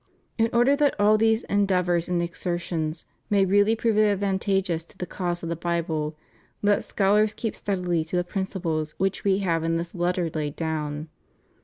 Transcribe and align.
In 0.39 0.49
order 0.51 0.75
that 0.77 0.99
all 0.99 1.15
these 1.15 1.43
endeavors 1.43 2.09
and 2.09 2.23
exertions 2.23 3.05
may 3.29 3.45
really 3.45 3.75
prove 3.75 3.99
advantageous 3.99 4.83
to 4.85 4.97
the 4.97 5.05
cause 5.05 5.43
of 5.43 5.49
the 5.49 5.55
Bible, 5.55 6.17
let 6.63 6.83
scholars 6.83 7.35
keep 7.35 7.55
steadfastly 7.55 8.03
to 8.05 8.15
the 8.15 8.23
principles 8.23 8.95
which 8.97 9.23
We 9.23 9.37
have 9.45 9.63
in 9.63 9.75
this 9.77 9.93
Letter 9.93 10.31
laid 10.33 10.55
down. 10.55 11.07